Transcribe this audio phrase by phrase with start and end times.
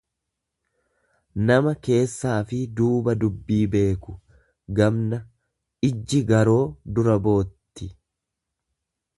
[1.49, 4.17] nama keessaafi duuba dubbii beeku,
[4.81, 5.21] gamna;
[5.91, 6.61] Ijji garoo
[6.97, 7.93] dura bootti.